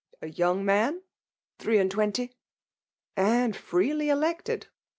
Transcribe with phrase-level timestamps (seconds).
[0.23, 1.03] "A young man ?'"*
[1.59, 2.35] «Threc and twenty.""
[3.15, 4.65] And freely elected!